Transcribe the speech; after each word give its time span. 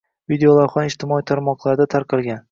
videolavhani 0.31 0.89
ijtimoiy 0.91 1.25
tarmoqlarda 1.31 1.87
tarqalgan 1.95 2.39